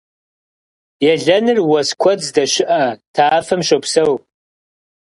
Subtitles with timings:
[1.11, 2.83] Елэныр уэс куэд здэщыӀэ
[3.15, 4.13] тафэм щопсэу.